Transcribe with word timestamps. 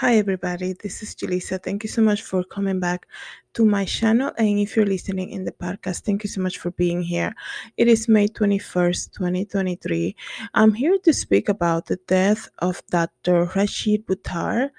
Hi, 0.00 0.14
everybody. 0.14 0.74
This 0.80 1.02
is 1.02 1.16
Julissa. 1.16 1.60
Thank 1.60 1.82
you 1.82 1.88
so 1.88 2.02
much 2.02 2.22
for 2.22 2.44
coming 2.44 2.78
back 2.78 3.08
to 3.54 3.64
my 3.64 3.84
channel. 3.84 4.30
And 4.38 4.60
if 4.60 4.76
you're 4.76 4.86
listening 4.86 5.30
in 5.30 5.44
the 5.44 5.50
podcast, 5.50 6.02
thank 6.02 6.22
you 6.22 6.30
so 6.30 6.40
much 6.40 6.58
for 6.58 6.70
being 6.70 7.02
here. 7.02 7.34
It 7.76 7.88
is 7.88 8.06
May 8.06 8.28
21st, 8.28 9.10
2023. 9.14 10.14
I'm 10.54 10.72
here 10.72 10.98
to 11.02 11.12
speak 11.12 11.48
about 11.48 11.86
the 11.86 11.98
death 12.06 12.48
of 12.60 12.80
Dr. 12.92 13.50
Rashid 13.56 14.06
Buttar. 14.06 14.70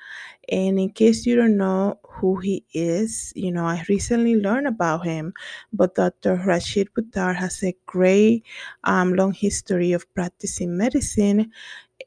And 0.47 0.79
in 0.79 0.89
case 0.91 1.25
you 1.25 1.35
don't 1.35 1.57
know 1.57 1.99
who 2.03 2.37
he 2.37 2.63
is, 2.73 3.33
you 3.35 3.51
know, 3.51 3.65
I 3.65 3.83
recently 3.89 4.37
learned 4.37 4.67
about 4.67 5.05
him. 5.05 5.33
But 5.73 5.95
Dr. 5.95 6.41
Rashid 6.45 6.87
Buttar 6.97 7.35
has 7.35 7.61
a 7.61 7.75
great 7.87 8.45
um, 8.85 9.15
long 9.15 9.33
history 9.33 9.91
of 9.91 10.07
practicing 10.13 10.77
medicine 10.77 11.51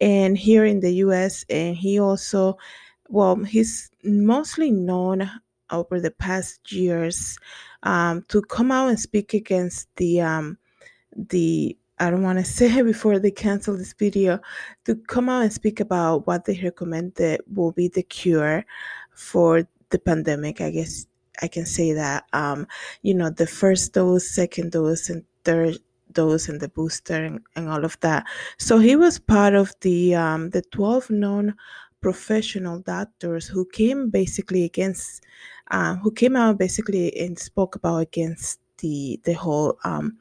and 0.01 0.39
here 0.39 0.65
in 0.65 0.81
the 0.81 0.93
US. 1.05 1.45
And 1.51 1.77
he 1.77 2.01
also 2.01 2.57
well, 3.13 3.37
he's 3.37 3.91
mostly 4.03 4.71
known 4.71 5.31
over 5.71 6.01
the 6.01 6.11
past 6.11 6.73
years 6.73 7.39
um, 7.83 8.25
to 8.29 8.41
come 8.41 8.73
out 8.73 8.89
and 8.89 8.99
speak 8.99 9.35
against 9.35 9.95
the 9.97 10.23
um, 10.23 10.57
the 11.15 11.77
I 11.99 12.11
don't 12.11 12.23
want 12.23 12.39
to 12.39 12.45
say 12.59 12.81
before 12.81 13.19
they 13.19 13.31
cancel 13.31 13.77
this 13.77 13.93
video 13.93 14.41
to 14.87 14.97
come 14.97 15.29
out 15.29 15.43
and 15.43 15.53
speak 15.53 15.79
about 15.79 16.27
what 16.27 16.47
they 16.47 16.59
recommend 16.63 17.15
that 17.17 17.43
will 17.53 17.73
be 17.73 17.89
the 17.89 18.03
cure 18.03 18.65
for 19.13 19.69
the 19.91 19.99
pandemic. 19.99 20.63
I 20.63 20.71
guess 20.71 21.07
I 21.43 21.49
can 21.49 21.67
say 21.67 21.93
that 21.93 22.25
um, 22.33 22.67
you 23.03 23.13
know 23.13 23.29
the 23.29 23.47
first 23.47 23.93
dose, 23.93 24.27
second 24.27 24.73
dose, 24.73 25.11
and 25.11 25.23
third 25.45 25.77
dose 26.13 26.49
and 26.49 26.61
the 26.61 26.69
booster 26.69 27.23
and, 27.25 27.41
and 27.57 27.69
all 27.69 27.85
of 27.85 28.01
that. 28.01 28.25
So 28.59 28.79
he 28.79 28.97
was 28.97 29.19
part 29.19 29.55
of 29.55 29.75
the 29.83 30.15
um, 30.15 30.49
the 30.49 30.63
12 30.63 31.11
known 31.11 31.55
professional 32.03 32.81
doctors 32.81 33.47
who 33.47 33.65
came 33.65 34.11
basically 34.11 34.65
against, 34.65 35.23
uh, 35.71 35.95
who 35.97 36.11
came 36.11 36.37
out 36.37 36.59
basically 36.59 37.17
and 37.19 37.39
spoke 37.39 37.77
about 37.77 37.99
against 37.99 38.61
the 38.79 39.21
the 39.25 39.33
whole 39.33 39.79
um, 39.85 40.19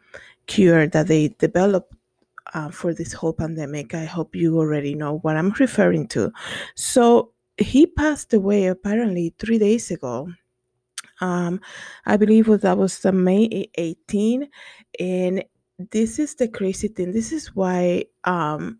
cure 0.47 0.87
that 0.87 1.07
they 1.07 1.29
developed 1.39 1.93
uh, 2.53 2.69
for 2.69 2.93
this 2.93 3.13
whole 3.13 3.33
pandemic. 3.33 3.93
I 3.93 4.05
hope 4.05 4.35
you 4.35 4.57
already 4.57 4.95
know 4.95 5.17
what 5.19 5.35
I'm 5.35 5.49
referring 5.59 6.07
to. 6.09 6.31
So 6.75 7.31
he 7.57 7.85
passed 7.87 8.33
away 8.33 8.67
apparently 8.67 9.33
three 9.37 9.59
days 9.59 9.91
ago. 9.91 10.29
Um, 11.19 11.61
I 12.05 12.17
believe 12.17 12.47
that 12.47 12.77
was 12.77 12.99
the 12.99 13.11
May 13.11 13.69
18, 13.75 14.49
and 14.99 15.43
this 15.91 16.17
is 16.17 16.33
the 16.35 16.47
crazy 16.47 16.87
thing. 16.87 17.11
This 17.11 17.31
is 17.31 17.55
why 17.55 18.05
um, 18.23 18.79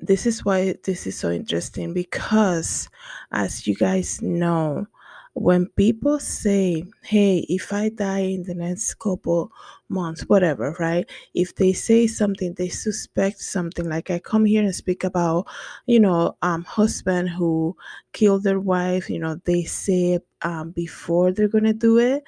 this 0.00 0.26
is 0.26 0.44
why 0.44 0.74
this 0.84 1.06
is 1.06 1.18
so 1.18 1.30
interesting 1.30 1.94
because 1.94 2.88
as 3.32 3.66
you 3.66 3.74
guys 3.74 4.20
know 4.22 4.86
when 5.34 5.66
people 5.76 6.18
say 6.20 6.84
hey 7.02 7.38
if 7.48 7.72
i 7.72 7.88
die 7.88 8.20
in 8.20 8.42
the 8.44 8.54
next 8.54 8.94
couple 8.94 9.50
months 9.88 10.22
whatever 10.22 10.76
right? 10.78 11.08
If 11.34 11.54
they 11.56 11.72
say 11.72 12.06
something 12.06 12.54
they 12.54 12.68
suspect 12.68 13.40
something 13.40 13.88
like 13.88 14.10
i 14.10 14.18
come 14.18 14.44
here 14.44 14.62
and 14.62 14.74
speak 14.74 15.04
about 15.04 15.46
you 15.86 16.00
know 16.00 16.36
um 16.42 16.64
husband 16.64 17.30
who 17.30 17.76
killed 18.12 18.44
their 18.44 18.60
wife 18.60 19.10
you 19.10 19.18
know 19.18 19.40
they 19.44 19.64
say 19.64 20.20
um 20.42 20.70
before 20.70 21.32
they're 21.32 21.48
gonna 21.48 21.72
do 21.74 21.98
it 21.98 22.22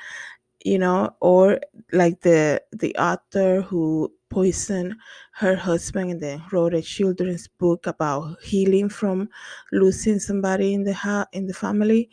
you 0.64 0.78
know 0.78 1.14
or 1.20 1.60
like 1.92 2.20
the 2.22 2.60
the 2.72 2.94
author 2.96 3.60
who 3.62 4.12
poisoned 4.30 4.94
her 5.32 5.56
husband 5.56 6.10
and 6.10 6.20
then 6.20 6.42
wrote 6.52 6.74
a 6.74 6.82
children's 6.82 7.48
book 7.48 7.86
about 7.86 8.40
healing 8.42 8.88
from 8.88 9.28
losing 9.72 10.18
somebody 10.18 10.74
in 10.74 10.84
the 10.84 10.94
ha- 10.94 11.26
in 11.32 11.46
the 11.46 11.54
family. 11.54 12.10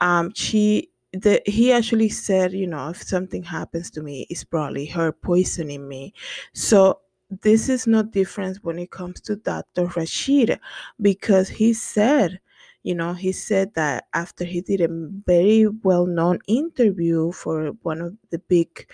Um 0.00 0.32
she 0.34 0.90
the 1.12 1.42
he 1.46 1.72
actually 1.72 2.08
said 2.08 2.52
you 2.52 2.66
know 2.66 2.90
if 2.90 3.02
something 3.02 3.42
happens 3.42 3.90
to 3.90 4.02
me 4.02 4.26
it's 4.30 4.44
probably 4.44 4.86
her 4.86 5.12
poisoning 5.12 5.88
me. 5.88 6.14
So 6.54 7.00
this 7.42 7.68
is 7.68 7.86
no 7.86 8.02
different 8.02 8.58
when 8.64 8.78
it 8.78 8.90
comes 8.90 9.20
to 9.20 9.36
dr 9.36 9.84
rashid 9.96 10.58
because 11.00 11.48
he 11.48 11.72
said 11.72 12.40
you 12.82 12.94
know 12.94 13.12
he 13.12 13.30
said 13.32 13.72
that 13.74 14.06
after 14.14 14.44
he 14.44 14.60
did 14.60 14.80
a 14.80 14.88
very 15.26 15.66
well-known 15.84 16.38
interview 16.48 17.30
for 17.32 17.68
one 17.82 18.00
of 18.00 18.16
the 18.30 18.38
big 18.48 18.86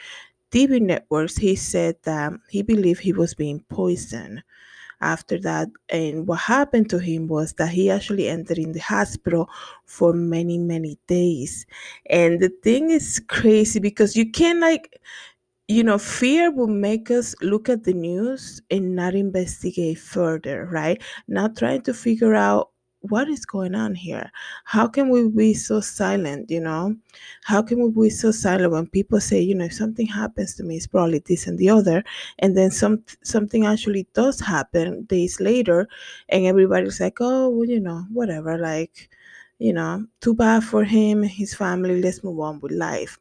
TV 0.51 0.81
networks, 0.81 1.37
he 1.37 1.57
said 1.57 1.97
that 2.05 2.33
he 2.49 2.63
believed 2.63 3.01
he 3.01 3.13
was 3.13 3.35
being 3.35 3.61
poisoned 3.69 4.43
after 5.01 5.39
that. 5.41 5.69
And 5.89 6.27
what 6.27 6.41
happened 6.41 6.91
to 6.91 6.99
him 6.99 7.27
was 7.29 7.53
that 7.55 7.69
he 7.71 7.91
actually 7.91 8.29
entered 8.29 8.59
in 8.59 8.73
the 8.73 8.81
hospital 8.81 9.49
for 9.85 10.13
many, 10.13 10.59
many 10.59 10.99
days. 11.07 11.67
And 12.11 12.41
the 12.41 12.51
thing 12.63 12.91
is 12.91 13.21
crazy 13.29 13.81
because 13.81 14.17
you 14.17 14.31
can't 14.31 14.61
like 14.61 15.01
you 15.69 15.83
know, 15.83 15.99
fear 15.99 16.51
will 16.51 16.69
make 16.69 17.11
us 17.11 17.35
look 17.43 17.69
at 17.69 17.85
the 17.85 17.93
news 17.93 18.63
and 18.71 18.95
not 18.95 19.15
investigate 19.15 19.99
further, 19.99 20.67
right? 20.67 21.03
Not 21.27 21.57
trying 21.57 21.83
to 21.83 21.95
figure 21.95 22.35
out 22.35 22.71
what 23.11 23.29
is 23.29 23.45
going 23.47 23.75
on 23.75 23.95
here? 23.95 24.31
How 24.65 24.87
can 24.87 25.09
we 25.09 25.29
be 25.29 25.55
so 25.55 25.81
silent, 25.81 26.51
you 26.51 26.61
know? 26.61 26.97
How 27.45 27.63
can 27.63 27.83
we 27.83 27.91
be 27.91 28.11
so 28.11 28.31
silent 28.31 28.73
when 28.73 28.87
people 28.87 29.21
say, 29.21 29.41
you 29.41 29.55
know, 29.55 29.65
if 29.67 29.75
something 29.75 30.07
happens 30.07 30.55
to 30.55 30.63
me, 30.63 30.77
it's 30.77 30.87
probably 30.87 31.21
this 31.21 31.47
and 31.47 31.59
the 31.59 31.71
other, 31.71 32.05
and 32.39 32.57
then 32.57 32.71
some 32.71 33.05
something 33.23 33.67
actually 33.67 34.07
does 34.15 34.41
happen 34.41 35.05
days 35.05 35.41
later, 35.41 35.89
and 36.29 36.47
everybody's 36.47 37.01
like, 37.01 37.19
oh, 37.21 37.49
well, 37.51 37.69
you 37.69 37.81
know, 37.81 38.05
whatever, 38.13 38.59
like, 38.59 39.09
you 39.59 39.73
know, 39.73 40.07
too 40.21 40.35
bad 40.35 40.65
for 40.65 40.85
him 40.85 41.23
his 41.23 41.55
family. 41.55 42.01
Let's 42.03 42.23
move 42.23 42.41
on 42.41 42.61
with 42.61 42.73
life. 42.73 43.19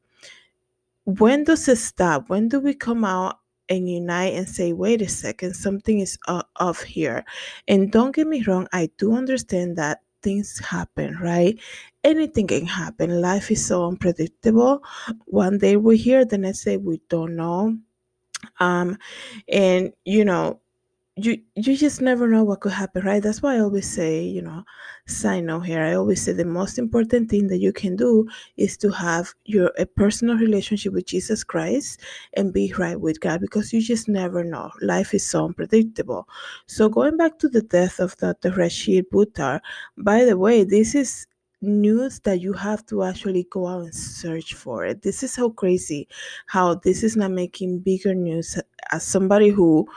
When 1.06 1.44
does 1.44 1.68
it 1.68 1.78
stop? 1.78 2.30
When 2.30 2.50
do 2.50 2.60
we 2.60 2.74
come 2.74 3.06
out 3.06 3.40
and 3.70 3.90
unite 3.90 4.34
and 4.34 4.48
say, 4.48 4.74
wait 4.74 5.02
a 5.02 5.08
second, 5.08 5.54
something 5.54 6.00
is 6.00 6.18
off 6.28 6.82
here. 6.82 7.26
And 7.68 7.92
don't 7.92 8.16
get 8.16 8.28
me 8.28 8.44
wrong, 8.44 8.68
I 8.74 8.90
do 8.98 9.16
understand 9.16 9.78
that 9.78 10.02
things 10.22 10.60
happen, 10.60 11.18
right? 11.22 11.60
Anything 12.04 12.48
can 12.48 12.66
happen. 12.66 13.22
Life 13.22 13.52
is 13.52 13.66
so 13.66 13.88
unpredictable. 13.88 14.84
One 15.26 15.58
day 15.60 15.78
we're 15.78 15.98
here, 15.98 16.26
the 16.26 16.38
next 16.38 16.64
day 16.64 16.78
we 16.78 17.02
don't 17.10 17.36
know. 17.36 17.78
Um, 18.60 18.98
and 19.48 19.94
you 20.04 20.26
know, 20.26 20.62
you 21.18 21.42
you 21.56 21.78
just 21.78 22.02
never 22.02 22.28
know 22.28 22.44
what 22.44 22.60
could 22.60 22.74
happen 22.74 23.06
right? 23.06 23.24
That's 23.24 23.42
why 23.42 23.56
i 23.56 23.60
always 23.60 23.90
say 23.90 24.22
you 24.22 24.42
know 24.42 24.64
sign 25.08 25.46
note 25.46 25.62
here 25.62 25.82
i 25.82 25.94
always 25.94 26.22
say 26.22 26.34
the 26.34 26.44
most 26.44 26.78
important 26.78 27.30
thing 27.30 27.48
that 27.48 27.60
you 27.60 27.72
can 27.72 27.96
do 27.96 28.28
is 28.58 28.76
to 28.78 28.90
have 28.92 29.34
your 29.46 29.72
a 29.78 29.86
personal 29.86 30.36
relationship 30.36 30.92
with 30.92 31.06
jesus 31.06 31.42
christ 31.44 32.02
and 32.34 32.52
be 32.52 32.74
right 32.78 33.00
with 33.00 33.22
god 33.22 33.40
because 33.40 33.72
you 33.72 33.82
just 33.82 34.10
never 34.10 34.44
know. 34.44 34.70
Life 34.82 35.14
is 35.14 35.26
so 35.26 35.46
unpredictable. 35.46 36.28
So 36.68 36.90
going 36.90 37.16
back 37.16 37.40
to 37.40 37.48
the 37.50 37.62
death 37.62 38.00
of 38.00 38.18
dr 38.18 38.52
rashid 38.52 39.10
buttar 39.10 39.62
by 39.98 40.26
the 40.26 40.38
way 40.38 40.64
this 40.66 40.96
is 40.96 41.28
news 41.62 42.20
that 42.20 42.42
you 42.42 42.52
have 42.54 42.86
to 42.88 43.04
actually 43.04 43.48
go 43.50 43.68
out 43.68 43.84
and 43.84 43.96
search 43.96 44.54
for 44.54 44.86
it. 44.86 45.02
This 45.02 45.24
is 45.24 45.36
how 45.36 45.50
crazy 45.50 46.08
how 46.48 46.76
this 46.76 47.04
is 47.04 47.16
not 47.16 47.32
making 47.32 47.80
bigger 47.80 48.14
news 48.14 48.60
as 48.92 49.04
somebody 49.04 49.50
who 49.50 49.88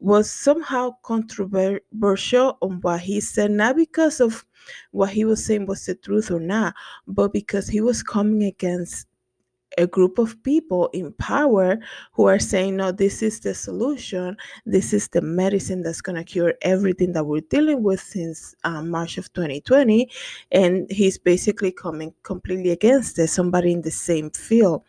was 0.00 0.30
somehow 0.30 0.92
controversial 1.02 2.58
on 2.62 2.80
what 2.80 3.00
he 3.00 3.20
said, 3.20 3.50
not 3.50 3.76
because 3.76 4.20
of 4.20 4.44
what 4.92 5.10
he 5.10 5.24
was 5.24 5.44
saying 5.44 5.66
was 5.66 5.86
the 5.86 5.94
truth 5.94 6.30
or 6.30 6.40
not, 6.40 6.74
but 7.06 7.32
because 7.32 7.68
he 7.68 7.80
was 7.80 8.02
coming 8.02 8.42
against 8.44 9.06
a 9.78 9.86
group 9.86 10.18
of 10.18 10.42
people 10.42 10.88
in 10.92 11.12
power 11.12 11.78
who 12.12 12.26
are 12.26 12.38
saying, 12.38 12.76
no, 12.76 12.90
this 12.90 13.22
is 13.22 13.40
the 13.40 13.54
solution. 13.54 14.36
This 14.66 14.92
is 14.92 15.08
the 15.08 15.20
medicine 15.20 15.82
that's 15.82 16.00
going 16.00 16.16
to 16.16 16.24
cure 16.24 16.54
everything 16.62 17.12
that 17.12 17.24
we're 17.24 17.42
dealing 17.42 17.82
with 17.82 18.00
since 18.00 18.54
um, 18.64 18.90
March 18.90 19.18
of 19.18 19.32
2020. 19.32 20.10
And 20.50 20.90
he's 20.90 21.18
basically 21.18 21.72
coming 21.72 22.12
completely 22.22 22.70
against 22.70 23.18
it, 23.18 23.28
somebody 23.28 23.72
in 23.72 23.82
the 23.82 23.90
same 23.90 24.30
field, 24.30 24.82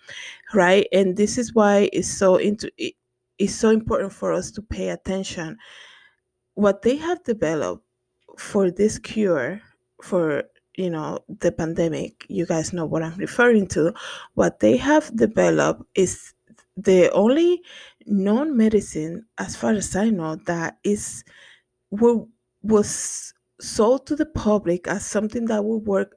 right? 0.54 0.88
And 0.92 1.16
this 1.16 1.38
is 1.38 1.54
why 1.54 1.90
it's 1.94 2.08
so 2.08 2.38
into 2.38 2.72
it's 3.42 3.56
so 3.56 3.72
important 3.72 4.14
for 4.14 4.32
us 4.34 4.52
to 4.52 4.62
pay 4.62 4.90
attention. 4.90 5.58
What 6.54 6.84
they 6.84 6.96
have 6.98 7.24
developed 7.24 7.84
for 8.38 8.70
this 8.70 9.00
cure 9.00 9.62
for 10.02 10.44
you 10.78 10.90
know 10.90 11.20
the 11.40 11.52
pandemic 11.52 12.26
you 12.30 12.46
guys 12.46 12.72
know 12.72 12.86
what 12.86 13.04
i'm 13.04 13.16
referring 13.28 13.68
to 13.68 13.94
what 14.36 14.60
they 14.62 14.78
have 14.78 15.14
developed 15.16 15.84
is 15.96 16.34
the 16.78 17.12
only 17.12 17.62
known 18.06 18.56
medicine 18.56 19.26
as 19.38 19.56
far 19.56 19.72
as 19.74 19.96
i 19.96 20.10
know 20.10 20.38
that 20.48 20.78
is 20.84 21.24
will 21.92 22.30
was 22.64 23.34
sold 23.60 24.08
to 24.08 24.16
the 24.16 24.26
public 24.26 24.88
as 24.88 25.06
something 25.06 25.46
that 25.46 25.64
will 25.64 25.82
work 25.82 26.16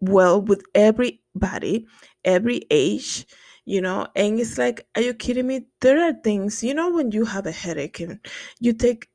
well 0.00 0.42
with 0.42 0.64
everybody 0.74 1.86
every 2.24 2.62
age 2.70 3.24
you 3.64 3.80
know 3.80 4.06
and 4.16 4.40
it's 4.40 4.58
like 4.58 4.86
are 4.96 5.02
you 5.02 5.14
kidding 5.14 5.46
me 5.46 5.64
there 5.80 6.02
are 6.02 6.12
things 6.24 6.62
you 6.64 6.74
know 6.74 6.90
when 6.90 7.10
you 7.12 7.24
have 7.24 7.46
a 7.46 7.52
headache 7.52 8.00
and 8.00 8.18
you 8.60 8.72
take 8.72 9.08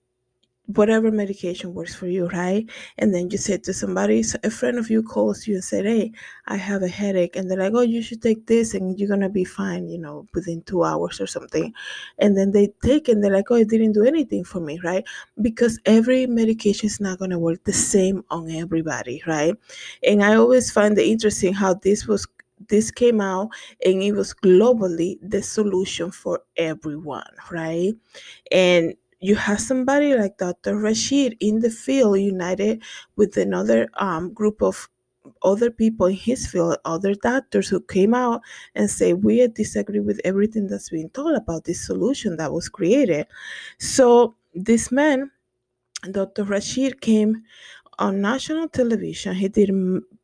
whatever 0.76 1.12
medication 1.12 1.74
works 1.74 1.96
for 1.96 2.08
you, 2.08 2.28
right? 2.28 2.70
And 2.98 3.14
then 3.16 3.30
you 3.32 3.38
say 3.38 3.58
to 3.58 3.74
somebody, 3.74 4.22
so 4.24 4.38
a 4.44 4.50
friend 4.50 4.78
of 4.78 4.90
you 4.90 5.02
calls 5.02 5.48
you 5.48 5.56
and 5.56 5.64
said, 5.64 5.86
Hey, 5.86 6.12
I 6.46 6.58
have 6.58 6.84
a 6.84 6.90
headache. 6.90 7.38
And 7.38 7.50
they're 7.50 7.58
like, 7.58 7.72
Oh, 7.74 7.82
you 7.82 8.02
should 8.02 8.22
take 8.22 8.48
this 8.48 8.74
and 8.74 9.00
you're 9.00 9.16
to 9.18 9.30
be 9.30 9.46
fine, 9.46 9.88
you 9.88 9.98
know, 9.98 10.28
within 10.34 10.62
two 10.64 10.84
hours 10.84 11.22
or 11.22 11.28
something. 11.28 11.74
And 12.20 12.38
then 12.38 12.52
they 12.52 12.74
take 12.84 13.08
and 13.08 13.24
they're 13.24 13.32
like, 13.34 13.50
Oh, 13.50 13.56
it 13.56 13.70
didn't 13.70 13.94
do 13.94 14.04
anything 14.04 14.44
for 14.44 14.60
me, 14.60 14.80
right? 14.84 15.06
Because 15.42 15.80
every 15.86 16.28
medication 16.28 16.88
is 16.88 17.00
not 17.00 17.20
to 17.20 17.40
work 17.40 17.64
the 17.64 17.74
same 17.74 18.24
on 18.30 18.52
everybody, 18.52 19.22
right? 19.26 19.56
And 20.04 20.24
I 20.24 20.36
always 20.36 20.72
find 20.72 20.98
it 20.98 21.08
interesting 21.08 21.54
how 21.54 21.76
this 21.76 22.08
was 22.08 22.28
this 22.70 22.92
came 22.92 23.22
out 23.22 23.50
and 23.86 24.02
it 24.02 24.14
was 24.14 24.34
globally 24.34 25.18
the 25.22 25.42
solution 25.44 26.12
for 26.12 26.42
everyone, 26.58 27.28
right? 27.52 27.94
And 28.52 28.96
you 29.20 29.36
have 29.36 29.60
somebody 29.60 30.16
like 30.16 30.38
Dr. 30.38 30.78
Rashid 30.78 31.36
in 31.40 31.60
the 31.60 31.70
field, 31.72 32.20
united 32.20 32.84
with 33.16 33.38
another 33.38 33.90
um, 33.96 34.34
group 34.34 34.62
of 34.62 34.90
other 35.44 35.70
people 35.72 36.08
in 36.08 36.16
his 36.16 36.48
field, 36.48 36.78
other 36.86 37.14
doctors 37.14 37.68
who 37.68 37.82
came 37.82 38.14
out 38.14 38.42
and 38.76 38.90
say 38.90 39.14
we 39.14 39.46
disagree 39.48 40.00
with 40.00 40.22
everything 40.24 40.68
that's 40.68 40.90
being 40.90 41.10
told 41.10 41.36
about 41.36 41.66
this 41.66 41.86
solution 41.86 42.38
that 42.38 42.54
was 42.54 42.70
created. 42.70 43.28
So 43.80 44.36
this 44.54 44.92
man, 44.92 45.32
Dr. 46.12 46.44
Rashid, 46.44 47.02
came 47.02 47.44
on 48.00 48.22
national 48.22 48.70
television. 48.70 49.36
He 49.36 49.50
did 49.50 49.72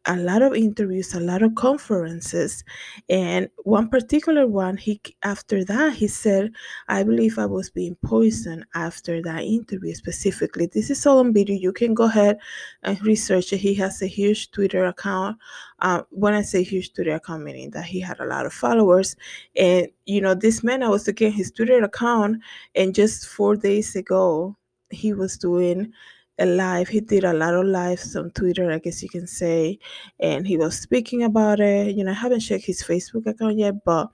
a 0.06 0.18
lot 0.18 0.42
of 0.42 0.54
interviews, 0.54 1.14
a 1.14 1.20
lot 1.20 1.42
of 1.42 1.56
conferences, 1.56 2.64
and 3.10 3.50
one 3.64 3.90
particular 3.90 4.48
one, 4.48 4.76
he 4.78 5.02
after 5.24 5.64
that 5.66 5.94
he 5.94 6.08
said, 6.08 6.52
"I 6.88 7.04
believe 7.04 7.40
I 7.40 7.46
was 7.46 7.70
being 7.70 7.96
poisoned 8.04 8.66
after 8.76 9.22
that 9.24 9.44
interview 9.44 9.94
specifically." 9.96 10.68
This 10.68 10.90
is 10.90 11.06
all 11.06 11.20
on 11.20 11.34
video. 11.34 11.56
You 11.56 11.72
can 11.72 11.94
go 11.94 12.04
ahead 12.06 12.38
and 12.84 13.02
research 13.06 13.54
it. 13.54 13.58
He 13.58 13.74
has 13.76 14.02
a 14.02 14.08
huge 14.08 14.52
Twitter 14.52 14.86
account. 14.86 15.38
Uh, 15.80 16.04
when 16.10 16.34
I 16.34 16.42
say 16.42 16.64
huge 16.64 16.94
Twitter 16.94 17.16
account, 17.16 17.44
meaning 17.44 17.72
that 17.72 17.86
he 17.86 18.00
had 18.00 18.20
a 18.20 18.26
lot 18.26 18.46
of 18.46 18.54
followers, 18.54 19.16
and 19.56 19.88
you 20.06 20.22
know, 20.22 20.34
this 20.36 20.64
man, 20.64 20.84
I 20.84 20.90
was 20.90 21.08
looking 21.08 21.28
at 21.28 21.34
his 21.34 21.52
Twitter 21.52 21.82
account, 21.84 22.42
and 22.76 22.94
just 22.96 23.28
four 23.28 23.56
days 23.56 23.96
ago, 23.96 24.58
he 24.90 25.14
was 25.14 25.38
doing 25.38 25.94
a 26.40 26.46
live. 26.46 26.88
He 26.90 27.00
did 27.00 27.24
a 27.24 27.34
lot 27.34 27.54
of 27.54 27.66
lives 27.66 28.16
on 28.16 28.32
Twitter, 28.32 28.72
I 28.72 28.80
guess 28.80 29.04
you 29.04 29.10
can 29.10 29.28
say, 29.28 29.80
and 30.20 30.48
he 30.48 30.58
was 30.58 30.80
speaking 30.80 31.24
about 31.24 31.60
it. 31.60 31.96
You 31.96 32.04
know, 32.04 32.12
I 32.12 32.16
haven't 32.16 32.42
checked 32.42 32.66
his 32.66 32.84
Facebook 32.84 33.28
account 33.28 33.58
yet, 33.58 33.84
but 33.86 34.10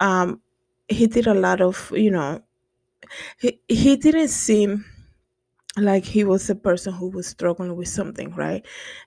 um, 0.00 0.40
he 0.88 1.06
did 1.06 1.26
a 1.26 1.34
lot 1.34 1.60
of, 1.60 1.92
you 1.94 2.10
know, 2.10 2.42
he 3.38 3.60
he 3.68 3.96
didn't 3.96 4.28
seem 4.28 4.84
like 5.76 6.04
he 6.04 6.24
was 6.24 6.48
a 6.50 6.54
person 6.54 6.92
who 6.92 7.08
was 7.08 7.26
struggling 7.26 7.76
with 7.76 7.88
something, 7.88 8.34
right? 8.34 8.64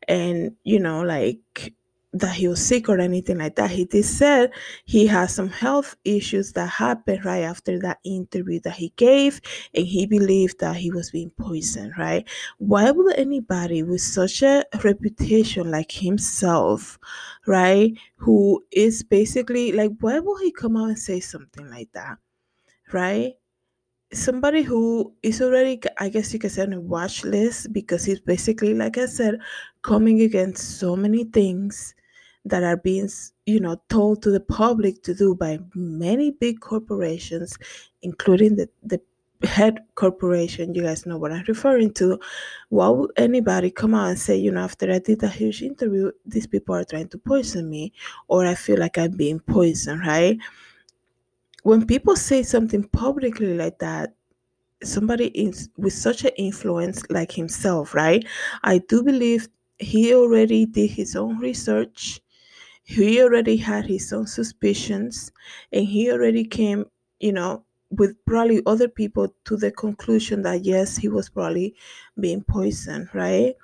And 0.07 0.55
you 0.63 0.79
know, 0.79 1.01
like 1.01 1.73
that 2.13 2.35
he 2.35 2.47
was 2.47 2.65
sick 2.65 2.89
or 2.89 2.99
anything 2.99 3.37
like 3.37 3.55
that. 3.55 3.71
He 3.71 3.85
did 3.85 4.03
said 4.05 4.51
he 4.85 5.05
has 5.07 5.33
some 5.33 5.49
health 5.49 5.95
issues 6.03 6.53
that 6.53 6.67
happened 6.69 7.23
right 7.25 7.43
after 7.43 7.79
that 7.79 7.99
interview 8.03 8.59
that 8.61 8.73
he 8.73 8.93
gave, 8.95 9.39
and 9.75 9.85
he 9.85 10.05
believed 10.07 10.59
that 10.59 10.75
he 10.77 10.91
was 10.91 11.11
being 11.11 11.29
poisoned, 11.31 11.93
right? 11.97 12.27
Why 12.57 12.91
would 12.91 13.15
anybody 13.17 13.83
with 13.83 14.01
such 14.01 14.41
a 14.41 14.65
reputation 14.83 15.69
like 15.71 15.91
himself, 15.91 16.97
right, 17.45 17.93
who 18.15 18.63
is 18.71 19.03
basically 19.03 19.71
like, 19.71 19.91
why 19.99 20.19
would 20.19 20.41
he 20.41 20.51
come 20.51 20.77
out 20.77 20.89
and 20.89 20.99
say 20.99 21.19
something 21.19 21.69
like 21.69 21.89
that, 21.93 22.17
right? 22.93 23.33
somebody 24.13 24.63
who 24.63 25.13
is 25.23 25.41
already 25.41 25.79
i 25.99 26.09
guess 26.09 26.33
you 26.33 26.39
can 26.39 26.49
say 26.49 26.63
on 26.63 26.73
a 26.73 26.79
watch 26.79 27.23
list 27.25 27.71
because 27.73 28.03
he's 28.05 28.19
basically 28.19 28.73
like 28.73 28.97
i 28.97 29.05
said 29.05 29.39
coming 29.83 30.21
against 30.21 30.79
so 30.79 30.95
many 30.95 31.23
things 31.25 31.93
that 32.49 32.63
are 32.63 32.77
being 32.77 33.09
you 33.45 33.59
know 33.59 33.81
told 33.89 34.21
to 34.23 34.31
the 34.31 34.39
public 34.39 35.01
to 35.03 35.13
do 35.13 35.35
by 35.35 35.59
many 35.75 36.31
big 36.31 36.59
corporations 36.59 37.57
including 38.01 38.55
the, 38.55 38.69
the 38.83 38.99
head 39.43 39.79
corporation 39.95 40.75
you 40.75 40.81
guys 40.83 41.05
know 41.05 41.17
what 41.17 41.31
i'm 41.31 41.45
referring 41.47 41.93
to. 41.93 42.19
Why 42.69 42.89
would 42.89 43.11
anybody 43.15 43.71
come 43.71 43.95
out 43.95 44.09
and 44.09 44.19
say 44.19 44.35
you 44.35 44.51
know 44.51 44.61
after 44.61 44.91
i 44.91 44.99
did 44.99 45.23
a 45.23 45.29
huge 45.29 45.61
interview 45.63 46.11
these 46.25 46.47
people 46.47 46.75
are 46.75 46.83
trying 46.83 47.07
to 47.09 47.17
poison 47.17 47.69
me 47.69 47.93
or 48.27 48.45
i 48.45 48.55
feel 48.55 48.77
like 48.79 48.97
i'm 48.97 49.11
being 49.15 49.39
poisoned 49.39 50.01
right? 50.01 50.37
When 51.63 51.85
people 51.85 52.15
say 52.17 52.43
something 52.43 52.83
publicly 52.89 53.53
like 53.55 53.79
that 53.79 54.13
somebody 54.83 55.27
is 55.29 55.69
with 55.77 55.93
such 55.93 56.23
an 56.25 56.31
influence 56.37 57.03
like 57.09 57.31
himself 57.31 57.93
right? 57.95 58.25
I 58.63 58.79
do 58.79 59.03
believe 59.03 59.49
he 59.79 60.13
already 60.15 60.65
did 60.65 60.91
his 60.91 61.15
own 61.15 61.39
research 61.39 62.21
he 62.95 63.21
already 63.21 63.57
had 63.57 63.85
his 63.85 64.11
own 64.13 64.27
suspicions 64.27 65.31
and 65.71 65.85
he 65.85 66.11
already 66.11 66.43
came 66.45 66.85
you 67.19 67.31
know 67.31 67.63
with 67.91 68.13
probably 68.25 68.61
other 68.65 68.87
people 68.87 69.33
to 69.45 69.57
the 69.57 69.71
conclusion 69.71 70.43
that 70.43 70.63
yes 70.63 70.95
he 70.97 71.07
was 71.07 71.29
probably 71.29 71.75
being 72.19 72.43
poisoned 72.43 73.09
right? 73.13 73.55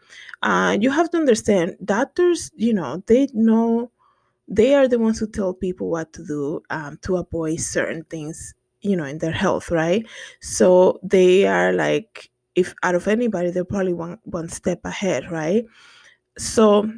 Uh, 0.41 0.77
you 0.79 0.89
have 0.91 1.09
to 1.11 1.17
understand 1.17 1.75
doctors 1.83 2.51
you 2.55 2.73
know 2.73 3.03
they 3.07 3.27
know 3.33 3.91
they 4.47 4.75
are 4.75 4.87
the 4.87 4.99
ones 4.99 5.19
who 5.19 5.27
tell 5.27 5.53
people 5.53 5.89
what 5.89 6.13
to 6.13 6.25
do 6.25 6.61
um, 6.69 6.97
to 7.01 7.17
avoid 7.17 7.59
certain 7.59 8.03
things 8.05 8.53
you 8.81 8.95
know 8.95 9.05
in 9.05 9.17
their 9.19 9.31
health 9.31 9.71
right? 9.71 10.05
So 10.41 10.99
they 11.03 11.47
are 11.47 11.73
like 11.73 12.29
if 12.55 12.73
out 12.83 12.95
of 12.95 13.07
anybody 13.07 13.51
they're 13.51 13.65
probably 13.65 13.93
one 13.93 14.19
one 14.23 14.49
step 14.49 14.81
ahead 14.85 15.31
right? 15.31 15.65
So 16.37 16.91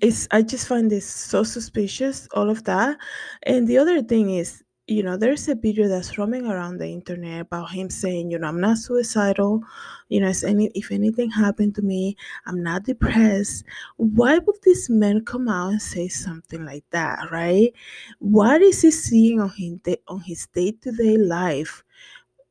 it's 0.00 0.28
i 0.30 0.42
just 0.42 0.68
find 0.68 0.90
this 0.90 1.06
so 1.08 1.42
suspicious 1.42 2.28
all 2.34 2.50
of 2.50 2.64
that. 2.64 2.98
And 3.44 3.66
the 3.66 3.78
other 3.78 4.02
thing 4.02 4.30
is 4.30 4.62
you 4.86 5.02
know 5.02 5.16
there's 5.16 5.48
a 5.48 5.54
video 5.54 5.88
that's 5.88 6.18
roaming 6.18 6.46
around 6.46 6.78
the 6.78 6.88
internet 6.88 7.42
about 7.42 7.70
him 7.70 7.88
saying 7.88 8.30
you 8.30 8.38
know 8.38 8.48
i'm 8.48 8.60
not 8.60 8.76
suicidal. 8.78 9.62
You 10.08 10.20
know 10.20 10.28
if, 10.28 10.44
any, 10.44 10.70
if 10.74 10.90
anything 10.90 11.30
happened 11.30 11.74
to 11.76 11.82
me 11.82 12.16
i'm 12.46 12.62
not 12.62 12.84
depressed. 12.84 13.64
Why 13.96 14.38
would 14.38 14.56
this 14.64 14.90
man 14.90 15.24
come 15.24 15.48
out 15.48 15.70
and 15.70 15.82
say 15.82 16.08
something 16.08 16.64
like 16.64 16.84
that 16.90 17.30
right? 17.30 17.72
What 18.18 18.60
is 18.62 18.82
he 18.82 18.90
seeing 18.90 19.40
on 19.40 19.50
his, 19.50 19.96
on 20.08 20.20
his 20.20 20.46
day-to-day 20.48 21.16
life? 21.16 21.84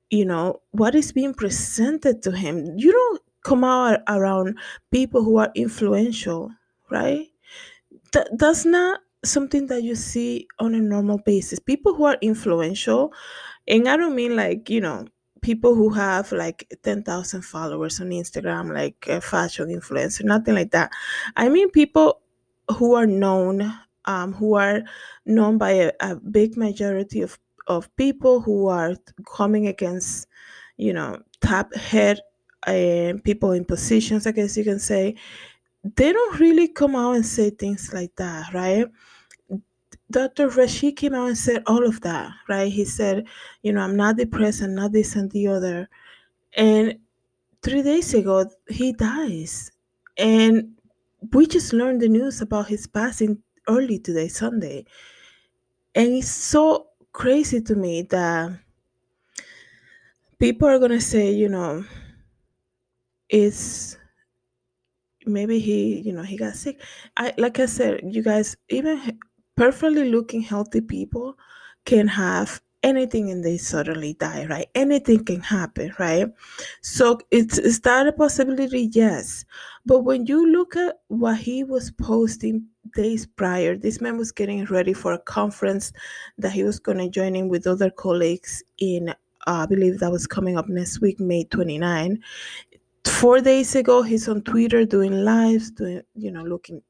You 0.09 0.25
know 0.25 0.61
what 0.71 0.95
is 0.95 1.11
being 1.11 1.35
presented 1.35 2.23
to 2.23 2.31
him? 2.31 2.73
You 2.77 2.91
don't 2.91 3.21
come 3.43 3.63
out 3.63 3.99
around 4.07 4.57
people 4.91 5.23
who 5.23 5.37
are 5.37 5.51
influential 5.55 6.51
right? 6.91 7.27
Th- 8.11 8.27
that's 8.37 8.65
not 8.65 9.01
something 9.23 9.67
that 9.67 9.83
you 9.83 9.95
see 9.95 10.47
on 10.59 10.73
a 10.75 10.79
normal 10.79 11.19
basis. 11.19 11.59
People 11.59 11.93
who 11.95 12.05
are 12.05 12.17
influential 12.21 13.13
and 13.67 13.87
i 13.89 13.97
don't 13.97 14.15
mean 14.15 14.35
like 14.35 14.69
you 14.69 14.81
know 14.81 15.05
people 15.41 15.75
who 15.75 15.89
have 15.89 16.31
like 16.33 16.67
10,000 16.83 17.43
followers 17.43 18.01
on 18.01 18.09
instagram 18.09 18.73
like 18.73 19.05
a 19.09 19.21
fashion 19.21 19.67
influencer 19.69 20.23
nothing 20.25 20.55
like 20.55 20.71
that. 20.71 20.91
I 21.37 21.49
mean 21.49 21.69
people 21.71 22.21
who 22.77 22.95
are 22.95 23.07
known 23.07 23.73
um, 24.05 24.33
who 24.33 24.55
are 24.55 24.81
known 25.25 25.57
by 25.57 25.71
a, 25.71 25.91
a 26.01 26.15
big 26.17 26.57
majority 26.57 27.21
of, 27.21 27.39
of 27.67 27.95
people 27.97 28.41
who 28.41 28.67
are 28.67 28.95
coming 29.25 29.67
against 29.67 30.27
you 30.77 30.93
know 30.93 31.19
top 31.41 31.73
head 31.75 32.21
uh, 32.67 33.13
people 33.23 33.51
in 33.51 33.65
positions 33.65 34.27
i 34.27 34.31
guess 34.31 34.57
you 34.57 34.63
can 34.63 34.79
say 34.79 35.15
they 35.83 36.11
don't 36.11 36.39
really 36.39 36.67
come 36.67 36.95
out 36.95 37.15
and 37.15 37.25
say 37.25 37.49
things 37.49 37.93
like 37.93 38.15
that, 38.17 38.53
right? 38.53 38.85
Dr. 40.11 40.49
Rashid 40.49 40.95
came 40.97 41.13
out 41.13 41.27
and 41.27 41.37
said 41.37 41.63
all 41.67 41.85
of 41.85 42.01
that, 42.01 42.31
right? 42.47 42.71
He 42.71 42.83
said, 42.83 43.25
you 43.61 43.71
know, 43.71 43.81
I'm 43.81 43.95
not 43.95 44.17
depressed, 44.17 44.61
I'm 44.61 44.75
not 44.75 44.91
this 44.91 45.15
and 45.15 45.31
the 45.31 45.47
other. 45.47 45.87
And 46.53 46.97
three 47.61 47.83
days 47.83 48.13
ago, 48.13 48.49
he 48.69 48.91
dies. 48.91 49.71
And 50.17 50.73
we 51.33 51.45
just 51.45 51.73
learned 51.73 52.01
the 52.01 52.09
news 52.09 52.41
about 52.41 52.67
his 52.67 52.87
passing 52.87 53.41
early 53.67 53.99
today, 53.99 54.27
Sunday. 54.27 54.85
And 55.93 56.07
it's 56.09 56.31
so 56.31 56.87
crazy 57.13 57.61
to 57.61 57.75
me 57.75 58.01
that 58.03 58.51
people 60.39 60.67
are 60.67 60.79
going 60.79 60.91
to 60.91 61.01
say, 61.01 61.31
you 61.31 61.49
know, 61.49 61.85
it's 63.29 63.97
maybe 65.33 65.59
he 65.59 65.99
you 65.99 66.11
know 66.13 66.23
he 66.23 66.37
got 66.37 66.55
sick. 66.55 66.81
I 67.17 67.33
like 67.37 67.59
i 67.59 67.65
said 67.65 68.01
you 68.03 68.23
guys 68.23 68.57
even 68.69 69.19
perfectly 69.55 70.09
looking 70.09 70.41
healthy 70.41 70.81
people 70.81 71.37
can 71.85 72.07
have 72.07 72.61
anything 72.83 73.29
and 73.29 73.43
they 73.43 73.57
suddenly 73.57 74.13
die 74.13 74.45
right? 74.49 74.67
Anything 74.75 75.25
can 75.25 75.41
happen 75.41 75.93
right? 75.99 76.27
So 76.81 77.19
it's 77.31 77.57
is 77.57 77.81
that 77.81 78.07
a 78.07 78.13
possibility? 78.13 78.89
Yes. 78.93 79.45
But 79.85 79.99
when 79.99 80.25
you 80.27 80.49
look 80.51 80.75
at 80.75 80.99
what 81.07 81.37
he 81.37 81.63
was 81.63 81.91
posting 81.91 82.65
days 82.95 83.25
prior 83.25 83.75
this 83.77 84.01
man 84.01 84.17
was 84.17 84.31
getting 84.31 84.65
ready 84.65 84.93
for 84.93 85.13
a 85.13 85.19
conference 85.19 85.91
that 86.37 86.51
he 86.53 86.63
was 86.63 86.79
going 86.79 86.97
to 86.97 87.09
join 87.09 87.35
in 87.35 87.49
with 87.49 87.67
other 87.67 87.89
colleagues 87.89 88.63
in 88.79 89.13
uh, 89.47 89.63
I 89.63 89.65
believe 89.65 89.99
that 89.99 90.11
was 90.11 90.27
coming 90.27 90.57
up 90.57 90.67
next 90.67 91.01
week, 91.01 91.19
May 91.19 91.45
29. 91.45 92.19
Four 93.05 93.41
days 93.41 93.75
ago, 93.75 94.01
he's 94.01 94.27
on 94.29 94.41
Twitter 94.43 94.85
doing 94.85 95.11
lives, 95.25 95.71
doing, 95.71 96.01
you 96.15 96.31
know, 96.31 96.43
looking 96.43 96.81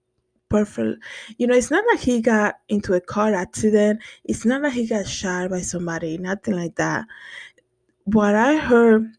perfect. 0.50 1.04
You 1.38 1.48
know, 1.48 1.56
it's 1.56 1.72
not 1.72 1.86
like 1.92 2.02
he 2.02 2.22
got 2.22 2.56
into 2.70 2.94
a 2.96 3.02
car 3.02 3.34
accident. 3.34 4.02
It's 4.26 4.46
not 4.46 4.62
like 4.64 4.74
he 4.74 4.88
got 4.88 5.08
shot 5.08 5.50
by 5.52 5.62
somebody, 5.62 6.18
nothing 6.18 6.56
like 6.56 6.76
that. 6.76 7.06
What 8.06 8.36
I 8.36 8.58
heard, 8.58 9.14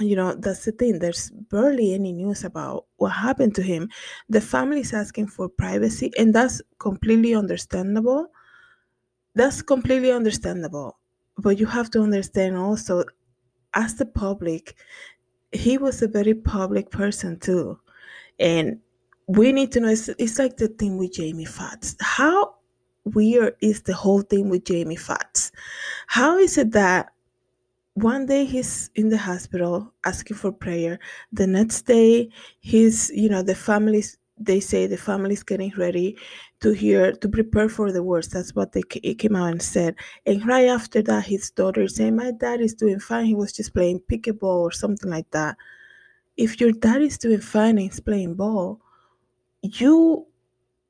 you 0.00 0.16
know, 0.16 0.34
that's 0.34 0.64
the 0.66 0.72
thing. 0.72 0.98
There's 1.00 1.30
barely 1.30 1.94
any 1.94 2.12
news 2.12 2.44
about 2.44 2.86
what 2.96 3.10
happened 3.10 3.54
to 3.56 3.62
him. 3.62 3.90
The 4.28 4.40
family 4.42 4.80
is 4.80 4.94
asking 4.94 5.28
for 5.28 5.48
privacy, 5.48 6.12
and 6.18 6.34
that's 6.34 6.62
completely 6.78 7.34
understandable. 7.34 8.28
That's 9.34 9.62
completely 9.62 10.10
understandable. 10.12 10.98
But 11.36 11.58
you 11.58 11.66
have 11.66 11.90
to 11.90 12.00
understand 12.02 12.56
also, 12.56 13.04
as 13.74 13.96
the 13.96 14.06
public, 14.06 14.76
he 15.52 15.78
was 15.78 16.02
a 16.02 16.08
very 16.08 16.34
public 16.34 16.90
person 16.90 17.38
too. 17.38 17.78
And 18.38 18.80
we 19.26 19.52
need 19.52 19.72
to 19.72 19.80
know 19.80 19.88
it's, 19.88 20.08
it's 20.08 20.38
like 20.38 20.56
the 20.56 20.68
thing 20.68 20.98
with 20.98 21.12
Jamie 21.12 21.44
Foxx. 21.44 21.96
How 22.00 22.54
weird 23.04 23.56
is 23.60 23.82
the 23.82 23.94
whole 23.94 24.22
thing 24.22 24.48
with 24.48 24.64
Jamie 24.64 24.96
Foxx? 24.96 25.52
How 26.06 26.38
is 26.38 26.58
it 26.58 26.72
that 26.72 27.12
one 27.94 28.26
day 28.26 28.44
he's 28.44 28.90
in 28.94 29.08
the 29.08 29.18
hospital 29.18 29.92
asking 30.04 30.36
for 30.36 30.52
prayer, 30.52 30.98
the 31.32 31.46
next 31.46 31.82
day 31.82 32.30
he's, 32.60 33.10
you 33.10 33.28
know, 33.28 33.42
the 33.42 33.54
family's 33.54 34.16
they 34.40 34.58
say 34.60 34.86
the 34.86 34.96
family 34.96 35.34
is 35.34 35.42
getting 35.42 35.72
ready 35.76 36.16
to 36.60 36.72
hear 36.72 37.12
to 37.12 37.28
prepare 37.28 37.68
for 37.68 37.92
the 37.92 38.02
worst. 38.02 38.32
That's 38.32 38.54
what 38.54 38.72
they 38.72 38.82
it 39.02 39.18
came 39.18 39.36
out 39.36 39.52
and 39.52 39.62
said. 39.62 39.94
And 40.26 40.44
right 40.46 40.66
after 40.68 41.02
that 41.02 41.26
his 41.26 41.50
daughter 41.50 41.86
saying 41.88 42.16
my 42.16 42.32
dad 42.32 42.60
is 42.60 42.74
doing 42.74 43.00
fine. 43.00 43.26
He 43.26 43.34
was 43.34 43.52
just 43.52 43.74
playing 43.74 44.00
pickleball 44.10 44.60
or 44.60 44.72
something 44.72 45.10
like 45.10 45.30
that. 45.32 45.56
If 46.36 46.60
your 46.60 46.72
dad 46.72 47.02
is 47.02 47.18
doing 47.18 47.40
fine 47.40 47.70
and 47.70 47.80
he's 47.80 48.00
playing 48.00 48.34
ball 48.34 48.80
you 49.62 50.26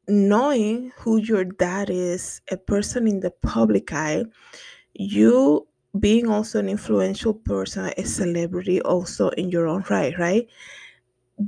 knowing 0.09 0.92
who 0.99 1.19
your 1.19 1.45
dad 1.45 1.90
is 1.90 2.40
a 2.50 2.57
person 2.57 3.07
in 3.07 3.21
the 3.21 3.30
public 3.42 3.92
eye 3.92 4.25
you 4.95 5.66
being 5.99 6.28
also 6.28 6.59
an 6.59 6.69
influential 6.69 7.35
person 7.35 7.92
a 7.97 8.04
celebrity 8.04 8.80
also 8.83 9.28
in 9.30 9.50
your 9.50 9.66
own 9.66 9.85
right 9.90 10.19
right 10.19 10.49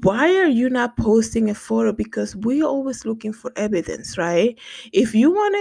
why 0.00 0.34
are 0.36 0.48
you 0.48 0.70
not 0.70 0.96
posting 0.96 1.50
a 1.50 1.54
photo? 1.54 1.92
Because 1.92 2.34
we're 2.36 2.64
always 2.64 3.04
looking 3.04 3.32
for 3.32 3.52
evidence 3.56 4.16
right? 4.16 4.58
If 4.92 5.14
you 5.14 5.30
want 5.30 5.54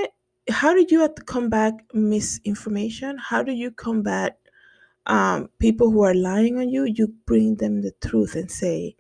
to 0.47 0.53
how 0.53 0.73
did 0.73 0.89
you 0.91 1.01
have 1.01 1.15
to 1.15 1.21
combat 1.23 1.73
misinformation? 1.93 3.17
How 3.17 3.43
do 3.43 3.51
you 3.51 3.71
combat 3.71 4.39
um, 5.05 5.49
people 5.59 5.91
who 5.91 6.03
are 6.03 6.13
lying 6.15 6.57
on 6.59 6.69
you? 6.69 6.85
You 6.85 7.13
bring 7.25 7.55
them 7.55 7.81
the 7.81 7.91
truth 8.01 8.35
and 8.35 8.49
say 8.49 8.95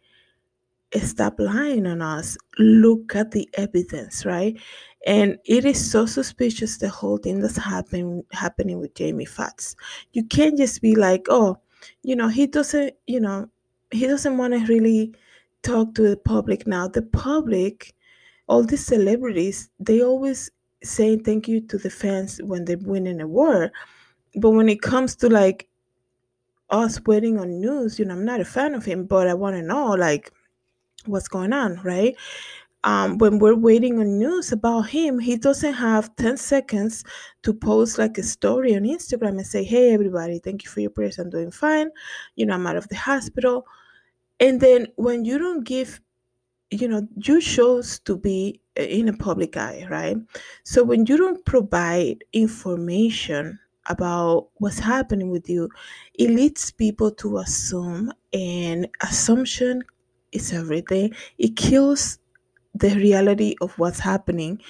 stop 1.01 1.39
lying 1.39 1.87
on 1.87 2.01
us. 2.01 2.37
Look 2.59 3.15
at 3.15 3.31
the 3.31 3.47
evidence 3.53 4.25
right? 4.25 4.59
And 5.07 5.37
it 5.45 5.63
is 5.65 5.91
so 5.91 6.05
suspicious 6.05 6.77
the 6.77 6.89
whole 6.89 7.17
thing 7.17 7.39
that's 7.39 7.57
happening 7.57 8.23
happening 8.33 8.79
with 8.79 8.93
jamie 8.93 9.25
Foxx. 9.25 9.75
you 10.11 10.23
can't 10.25 10.57
just 10.57 10.79
be 10.81 10.93
like 10.95 11.25
oh 11.29 11.57
you 12.03 12.15
know 12.15 12.27
he 12.27 12.45
doesn't 12.45 12.93
you 13.07 13.19
know 13.19 13.49
he 13.91 14.07
doesn't 14.07 14.37
want 14.37 14.53
to 14.53 14.65
really 14.65 15.13
talk 15.63 15.93
to 15.95 16.09
the 16.09 16.17
public 16.17 16.65
now. 16.65 16.87
The 16.87 17.01
public, 17.01 17.93
all 18.47 18.63
these 18.63 18.85
celebrities, 18.85 19.69
they 19.79 20.01
always 20.01 20.49
say 20.83 21.17
thank 21.17 21.47
you 21.47 21.61
to 21.61 21.77
the 21.77 21.89
fans 21.89 22.39
when 22.43 22.65
they 22.65 22.75
win 22.75 23.07
an 23.07 23.21
award. 23.21 23.71
But 24.35 24.51
when 24.51 24.69
it 24.69 24.81
comes 24.81 25.15
to 25.17 25.29
like 25.29 25.67
us 26.69 27.01
waiting 27.05 27.39
on 27.39 27.59
news, 27.59 27.99
you 27.99 28.05
know, 28.05 28.13
I'm 28.13 28.25
not 28.25 28.41
a 28.41 28.45
fan 28.45 28.73
of 28.73 28.85
him, 28.85 29.05
but 29.05 29.27
I 29.27 29.33
want 29.33 29.55
to 29.55 29.61
know 29.61 29.91
like 29.91 30.31
what's 31.05 31.27
going 31.27 31.53
on, 31.53 31.79
right? 31.83 32.15
Um, 32.83 33.19
when 33.19 33.37
we're 33.37 33.55
waiting 33.55 33.99
on 33.99 34.17
news 34.17 34.51
about 34.51 34.89
him, 34.89 35.19
he 35.19 35.37
doesn't 35.37 35.73
have 35.73 36.15
10 36.15 36.37
seconds 36.37 37.03
to 37.43 37.53
post 37.53 37.99
like 37.99 38.17
a 38.17 38.23
story 38.23 38.75
on 38.75 38.83
Instagram 38.83 39.37
and 39.37 39.45
say, 39.45 39.63
Hey, 39.63 39.93
everybody, 39.93 40.39
thank 40.39 40.63
you 40.63 40.69
for 40.69 40.79
your 40.79 40.89
prayers. 40.89 41.19
I'm 41.19 41.29
doing 41.29 41.51
fine. 41.51 41.91
You 42.35 42.47
know, 42.47 42.55
I'm 42.55 42.65
out 42.65 42.77
of 42.77 42.87
the 42.87 42.95
hospital. 42.95 43.67
And 44.41 44.61
then 44.61 44.87
when 44.97 45.25
you 45.25 45.39
don't 45.39 45.65
give, 45.65 46.01
you 46.71 46.87
know, 46.87 47.07
you 47.17 47.41
chose 47.41 47.99
to 48.01 48.17
be 48.17 48.61
uh, 48.79 48.83
in 48.83 49.09
a 49.09 49.13
public 49.13 49.57
eye, 49.57 49.87
right? 49.89 50.17
So 50.65 50.83
when 50.83 51.05
you 51.07 51.17
don't 51.17 51.45
provide 51.45 52.23
information 52.33 53.59
about 53.89 54.49
what's 54.55 54.79
happening 54.79 55.31
with 55.31 55.49
you, 55.49 55.69
it 56.15 56.29
leads 56.31 56.71
people 56.71 57.11
to 57.11 57.39
assume, 57.39 58.13
and 58.33 58.87
assumption 59.01 59.83
is 60.31 60.53
everything. 60.53 61.13
It 61.37 61.55
kills 61.57 62.19
the 62.75 62.89
reality 62.95 63.55
of 63.61 63.77
what's 63.79 63.99
happening. 63.99 64.61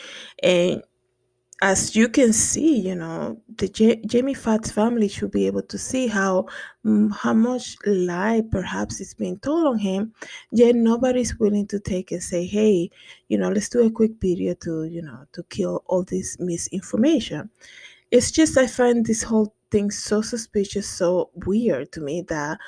And 0.44 0.84
as 1.62 1.96
you 1.96 2.10
can 2.10 2.34
see, 2.34 2.80
you 2.80 2.96
know, 2.96 3.40
the 3.58 3.68
J- 3.68 4.02
Jamie 4.08 4.34
Foxx 4.34 4.72
family 4.72 5.08
should 5.08 5.32
be 5.32 5.46
able 5.46 5.62
to 5.64 5.78
see 5.78 6.08
how 6.08 6.48
mm, 6.86 7.14
how 7.16 7.34
much 7.34 7.76
lie 7.86 8.42
perhaps 8.52 9.00
is 9.00 9.14
being 9.14 9.38
told 9.40 9.68
on 9.68 9.78
him. 9.78 10.14
Yet 10.52 10.76
nobody's 10.76 11.40
willing 11.40 11.68
to 11.68 11.80
take 11.80 12.12
and 12.12 12.24
say, 12.24 12.46
"Hey, 12.48 12.90
you 13.30 13.38
know, 13.38 13.50
let's 13.50 13.70
do 13.70 13.86
a 13.86 13.92
quick 13.92 14.14
video 14.20 14.56
to 14.66 14.86
you 14.86 15.04
know 15.04 15.26
to 15.34 15.44
kill 15.44 15.84
all 15.86 16.04
this 16.04 16.40
misinformation." 16.40 17.50
It's 18.12 18.32
just 18.32 18.58
I 18.58 18.68
find 18.68 19.06
this 19.06 19.24
whole 19.24 19.54
thing 19.72 19.92
so 19.92 20.22
suspicious, 20.22 20.88
so 20.90 21.30
weird 21.46 21.92
to 21.94 22.02
me 22.02 22.22
that 22.30 22.60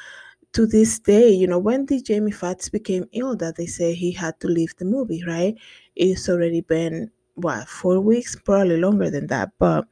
to 0.53 0.67
this 0.67 0.99
day, 0.99 1.29
you 1.31 1.47
know, 1.47 1.57
when 1.59 1.85
did 1.85 2.05
Jamie 2.05 2.31
Foxx 2.31 2.69
became 2.69 3.05
ill 3.11 3.35
that 3.37 3.55
they 3.55 3.65
say 3.65 3.93
he 3.93 4.11
had 4.11 4.39
to 4.39 4.47
leave 4.47 4.75
the 4.77 4.85
movie, 4.85 5.23
right? 5.25 5.55
It's 5.95 6.29
already 6.29 6.61
been 6.61 7.11
what 7.35 7.67
four 7.67 7.99
weeks? 7.99 8.35
Probably 8.35 8.77
longer 8.77 9.09
than 9.09 9.27
that 9.27 9.51
but 9.59 9.85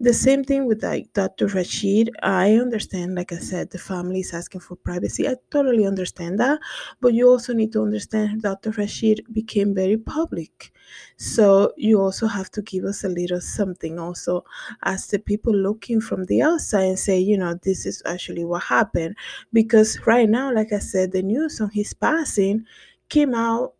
the 0.00 0.12
same 0.12 0.42
thing 0.44 0.66
with 0.66 0.82
like 0.82 1.12
dr 1.12 1.46
rashid. 1.48 2.10
I 2.22 2.54
understand 2.54 3.14
like 3.14 3.32
i 3.32 3.36
said 3.36 3.70
the 3.70 3.78
family 3.78 4.20
is 4.20 4.34
asking 4.34 4.60
for 4.62 4.76
privacy. 4.76 5.28
I 5.28 5.36
totally 5.50 5.86
understand 5.86 6.40
that 6.40 6.58
but 7.00 7.14
you 7.14 7.28
also 7.28 7.52
need 7.54 7.72
to 7.74 7.82
understand 7.82 8.42
dr 8.42 8.70
rashid 8.72 9.22
became 9.32 9.74
very 9.74 9.96
public. 9.96 10.72
So 11.16 11.72
you 11.76 12.00
also 12.00 12.26
have 12.26 12.50
to 12.52 12.62
give 12.62 12.84
us 12.84 13.04
a 13.04 13.08
little 13.08 13.40
something 13.40 13.98
also 13.98 14.44
as 14.82 15.06
the 15.08 15.18
people 15.18 15.54
looking 15.54 16.00
from 16.00 16.24
the 16.26 16.42
outside 16.42 16.84
and 16.84 16.98
say 16.98 17.18
you 17.18 17.38
know 17.38 17.54
this 17.62 17.86
is 17.86 18.02
actually 18.04 18.44
what 18.44 18.64
happened. 18.64 19.16
Because 19.52 19.98
right 20.06 20.28
now 20.28 20.52
like 20.52 20.72
i 20.72 20.78
said 20.78 21.12
the 21.12 21.22
news 21.22 21.60
on 21.60 21.70
his 21.70 21.94
passing 21.94 22.64
came 23.08 23.34
out 23.34 23.74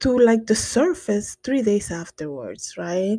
to 0.00 0.18
like 0.18 0.46
the 0.46 0.54
surface 0.54 1.36
three 1.42 1.62
days 1.62 1.90
afterwards, 1.90 2.74
right? 2.76 3.18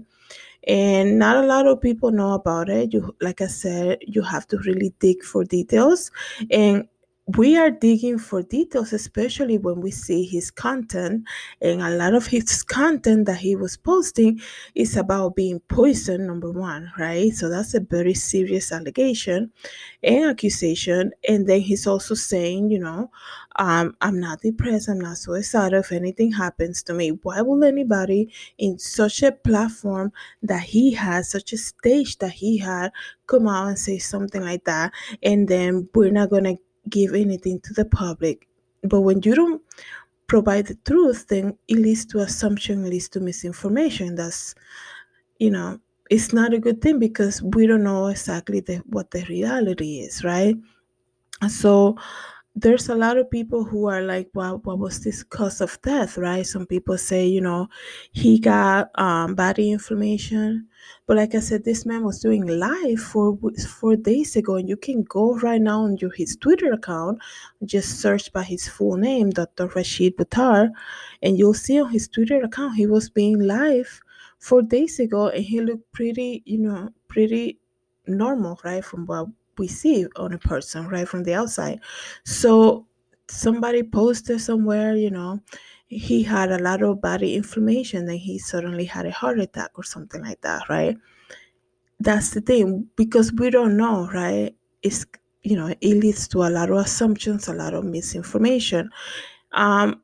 And 0.67 1.17
not 1.17 1.37
a 1.37 1.47
lot 1.47 1.67
of 1.67 1.81
people 1.81 2.11
know 2.11 2.33
about 2.33 2.69
it. 2.69 2.93
You, 2.93 3.15
like 3.21 3.41
I 3.41 3.47
said, 3.47 3.99
you 4.01 4.21
have 4.21 4.47
to 4.47 4.57
really 4.59 4.93
dig 4.99 5.23
for 5.23 5.43
details. 5.43 6.11
And 6.51 6.87
we 7.37 7.57
are 7.57 7.69
digging 7.69 8.17
for 8.17 8.41
details, 8.41 8.93
especially 8.93 9.57
when 9.57 9.79
we 9.81 9.91
see 9.91 10.25
his 10.25 10.49
content. 10.49 11.23
And 11.61 11.81
a 11.81 11.89
lot 11.89 12.13
of 12.13 12.27
his 12.27 12.63
content 12.63 13.25
that 13.27 13.37
he 13.37 13.55
was 13.55 13.77
posting 13.77 14.41
is 14.75 14.97
about 14.97 15.35
being 15.35 15.59
poisoned, 15.61 16.27
number 16.27 16.51
one, 16.51 16.91
right? 16.97 17.31
So 17.33 17.49
that's 17.49 17.73
a 17.73 17.79
very 17.79 18.13
serious 18.13 18.71
allegation 18.71 19.51
and 20.03 20.31
accusation. 20.31 21.11
And 21.27 21.47
then 21.47 21.61
he's 21.61 21.85
also 21.85 22.15
saying, 22.15 22.71
you 22.71 22.79
know, 22.79 23.11
um, 23.57 23.95
I'm 24.01 24.19
not 24.19 24.41
depressed, 24.41 24.89
I'm 24.89 24.99
not 24.99 25.17
suicidal. 25.17 25.79
If 25.79 25.91
anything 25.91 26.31
happens 26.31 26.81
to 26.83 26.93
me, 26.93 27.09
why 27.23 27.41
will 27.41 27.63
anybody 27.63 28.33
in 28.57 28.79
such 28.79 29.21
a 29.21 29.31
platform 29.31 30.11
that 30.41 30.63
he 30.63 30.93
has, 30.93 31.29
such 31.29 31.53
a 31.53 31.57
stage 31.57 32.17
that 32.19 32.31
he 32.31 32.57
had, 32.57 32.91
come 33.27 33.47
out 33.47 33.67
and 33.67 33.77
say 33.77 33.99
something 33.99 34.41
like 34.41 34.63
that? 34.63 34.93
And 35.21 35.47
then 35.47 35.89
we're 35.93 36.11
not 36.11 36.29
going 36.29 36.45
to 36.45 36.57
give 36.89 37.13
anything 37.13 37.59
to 37.61 37.73
the 37.73 37.85
public. 37.85 38.47
But 38.83 39.01
when 39.01 39.21
you 39.23 39.35
don't 39.35 39.61
provide 40.27 40.67
the 40.67 40.77
truth, 40.85 41.27
then 41.27 41.57
it 41.67 41.77
leads 41.77 42.05
to 42.07 42.19
assumption, 42.19 42.89
leads 42.89 43.09
to 43.09 43.19
misinformation. 43.19 44.15
That's, 44.15 44.55
you 45.39 45.51
know, 45.51 45.79
it's 46.09 46.33
not 46.33 46.53
a 46.53 46.59
good 46.59 46.81
thing 46.81 46.99
because 46.99 47.41
we 47.41 47.67
don't 47.67 47.83
know 47.83 48.07
exactly 48.07 48.59
the, 48.59 48.77
what 48.87 49.11
the 49.11 49.23
reality 49.29 49.99
is, 49.99 50.23
right? 50.23 50.55
So 51.49 51.97
there's 52.55 52.89
a 52.89 52.95
lot 52.95 53.17
of 53.17 53.31
people 53.31 53.63
who 53.63 53.87
are 53.87 54.01
like, 54.01 54.29
well, 54.33 54.59
what 54.65 54.77
was 54.77 54.99
this 55.03 55.23
cause 55.23 55.61
of 55.61 55.81
death, 55.81 56.17
right? 56.17 56.45
Some 56.45 56.65
people 56.67 56.97
say, 56.97 57.25
you 57.25 57.39
know, 57.39 57.67
he 58.11 58.39
got 58.39 58.89
um, 58.99 59.35
body 59.35 59.71
inflammation. 59.71 60.67
But 61.07 61.15
like 61.17 61.33
I 61.33 61.39
said, 61.39 61.63
this 61.63 61.85
man 61.85 62.03
was 62.03 62.19
doing 62.19 62.45
live 62.45 62.99
for 62.99 63.37
four 63.79 63.95
days 63.95 64.35
ago, 64.35 64.55
and 64.55 64.67
you 64.67 64.75
can 64.75 65.03
go 65.03 65.35
right 65.37 65.61
now 65.61 65.81
on 65.83 65.97
your 65.97 66.11
his 66.11 66.35
Twitter 66.35 66.73
account, 66.73 67.19
just 67.63 67.99
search 68.01 68.33
by 68.33 68.43
his 68.43 68.67
full 68.67 68.97
name, 68.97 69.29
Dr. 69.29 69.67
Rashid 69.67 70.17
Buttar, 70.17 70.71
and 71.21 71.37
you'll 71.37 71.53
see 71.53 71.79
on 71.79 71.91
his 71.91 72.07
Twitter 72.07 72.41
account 72.41 72.75
he 72.75 72.85
was 72.85 73.09
being 73.09 73.39
live 73.39 74.01
four 74.39 74.61
days 74.61 74.99
ago, 74.99 75.27
and 75.29 75.43
he 75.43 75.61
looked 75.61 75.89
pretty, 75.93 76.41
you 76.45 76.57
know, 76.57 76.89
pretty 77.07 77.59
normal, 78.07 78.59
right? 78.63 78.83
From 78.83 79.05
what 79.05 79.27
we 79.57 79.67
see 79.67 80.05
on 80.15 80.33
a 80.33 80.37
person 80.37 80.87
right 80.87 81.07
from 81.07 81.23
the 81.23 81.33
outside. 81.33 81.79
So 82.25 82.87
somebody 83.29 83.81
posted 83.83 84.41
somewhere 84.41 84.93
you 84.95 85.09
know 85.09 85.39
he 85.87 86.21
had 86.23 86.51
a 86.51 86.59
lot 86.59 86.81
of 86.81 87.01
body 87.01 87.35
inflammation 87.35 88.05
then 88.05 88.17
he 88.17 88.37
suddenly 88.37 88.83
had 88.85 89.05
a 89.05 89.11
heart 89.11 89.39
attack 89.39 89.71
or 89.75 89.83
something 89.83 90.21
like 90.21 90.41
that 90.41 90.67
right? 90.69 90.97
That's 91.99 92.31
the 92.31 92.41
thing 92.41 92.87
because 92.95 93.31
we 93.33 93.49
don't 93.49 93.77
know 93.77 94.09
right? 94.13 94.55
It's 94.81 95.05
you 95.43 95.55
know 95.55 95.67
it 95.67 95.95
leads 95.95 96.27
to 96.29 96.39
a 96.43 96.49
lot 96.49 96.69
of 96.71 96.77
assumptions 96.77 97.47
a 97.47 97.53
lot 97.53 97.73
of 97.73 97.85
misinformation. 97.85 98.89
Um 99.53 100.01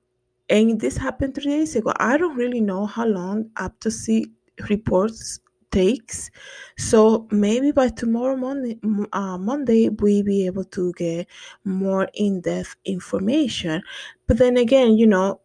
and 0.49 0.79
this 0.79 0.97
happened 0.97 1.35
three 1.35 1.45
days 1.45 1.75
ago. 1.75 1.93
I 1.97 2.17
don't 2.17 2.37
really 2.37 2.61
know 2.61 2.85
how 2.85 3.05
long 3.05 3.51
autopsy 3.57 4.31
reports 4.69 5.39
takes 5.71 6.31
so 6.77 7.27
maybe 7.31 7.71
by 7.71 7.89
tomorrow 7.89 8.35
monday 8.35 8.79
uh, 9.13 9.37
monday 9.37 9.89
we 9.89 10.21
be 10.21 10.45
able 10.45 10.63
to 10.63 10.93
get 10.93 11.27
more 11.65 12.07
in-depth 12.13 12.75
information 12.85 13.81
but 14.27 14.37
then 14.37 14.57
again 14.57 14.97
you 14.97 15.05
know 15.05 15.39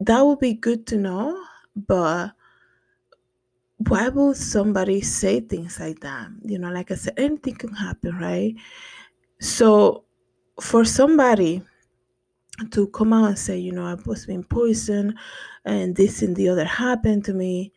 that 0.00 0.20
would 0.20 0.38
be 0.38 0.54
good 0.54 0.86
to 0.86 0.96
know 0.96 1.42
but 1.74 2.32
why 3.78 4.08
would 4.08 4.36
somebody 4.36 5.00
say 5.00 5.40
things 5.40 5.80
like 5.80 6.00
that? 6.00 6.28
You 6.42 6.58
know, 6.58 6.70
like 6.70 6.90
I 6.90 6.94
said, 6.94 7.14
anything 7.16 7.56
can 7.56 7.72
happen, 7.72 8.16
right? 8.18 8.54
So 9.40 10.04
for 10.60 10.84
somebody 10.84 11.62
to 12.70 12.86
come 12.88 13.12
out 13.12 13.28
and 13.28 13.38
say, 13.38 13.58
you 13.58 13.72
know, 13.72 13.86
I 13.86 13.94
was 14.06 14.26
being 14.26 14.44
poisoned 14.44 15.18
and 15.64 15.96
this 15.96 16.22
and 16.22 16.36
the 16.36 16.48
other 16.48 16.64
happened 16.64 17.24
to 17.26 17.34
me, 17.34 17.72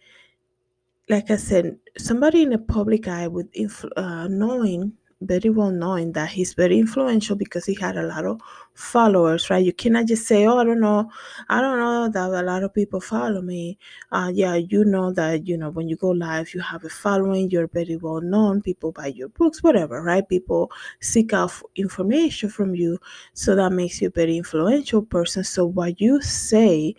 like 1.10 1.32
I 1.32 1.38
said, 1.38 1.78
somebody 1.98 2.44
in 2.44 2.50
the 2.50 2.58
public 2.58 3.08
eye 3.08 3.28
with 3.28 3.52
influ- 3.54 3.92
uh, 3.96 4.28
knowing 4.28 4.94
very 5.22 5.50
well 5.50 5.72
knowing 5.72 6.12
that 6.12 6.30
he's 6.30 6.54
very 6.54 6.78
influential 6.78 7.36
because 7.36 7.66
he 7.66 7.74
had 7.74 7.98
a 7.98 8.04
lot 8.06 8.24
of 8.24 8.40
followers, 8.76 9.50
right? 9.50 9.66
You 9.66 9.74
cannot 9.74 10.06
just 10.06 10.28
say, 10.28 10.46
"Oh, 10.46 10.60
I 10.60 10.64
don't 10.64 10.80
know, 10.80 11.10
I 11.50 11.60
don't 11.60 11.80
know 11.80 12.08
that 12.10 12.40
a 12.40 12.46
lot 12.46 12.62
of 12.62 12.72
people 12.72 13.02
follow 13.02 13.42
me." 13.42 13.80
Uh, 14.12 14.30
yeah, 14.32 14.54
you 14.56 14.86
know 14.86 15.12
that 15.14 15.48
you 15.48 15.58
know 15.58 15.72
when 15.72 15.90
you 15.90 15.96
go 15.96 16.10
live, 16.12 16.54
you 16.54 16.62
have 16.62 16.84
a 16.84 16.90
following, 16.90 17.50
you're 17.50 17.68
very 17.68 17.96
well 17.98 18.22
known. 18.22 18.62
People 18.62 18.92
buy 18.92 19.08
your 19.08 19.30
books, 19.30 19.64
whatever, 19.64 20.04
right? 20.04 20.30
People 20.30 20.70
seek 21.02 21.34
out 21.34 21.52
information 21.76 22.50
from 22.50 22.76
you, 22.76 23.00
so 23.34 23.56
that 23.56 23.72
makes 23.72 24.00
you 24.02 24.10
a 24.10 24.12
very 24.12 24.38
influential 24.38 25.02
person. 25.02 25.44
So 25.44 25.66
what 25.66 26.00
you 26.00 26.22
say, 26.22 26.94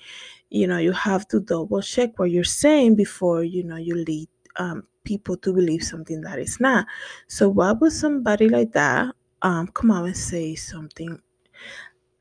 you 0.50 0.66
know, 0.66 0.78
you 0.78 0.92
have 0.92 1.28
to 1.28 1.40
double 1.40 1.82
check 1.82 2.18
what 2.18 2.30
you're 2.30 2.44
saying 2.44 2.94
before 2.94 3.44
you 3.44 3.64
know 3.64 3.76
you 3.76 3.94
lead 3.94 4.28
um, 4.56 4.84
people 5.04 5.36
to 5.38 5.52
believe 5.52 5.82
something 5.82 6.20
that 6.22 6.38
is 6.38 6.60
not. 6.60 6.86
So 7.26 7.48
why 7.48 7.72
would 7.72 7.92
somebody 7.92 8.48
like 8.48 8.72
that 8.72 9.14
um, 9.42 9.68
come 9.68 9.90
out 9.90 10.06
and 10.06 10.16
say 10.16 10.54
something 10.54 11.20